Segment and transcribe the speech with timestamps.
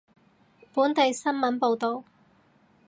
[0.73, 2.03] 本地新聞報道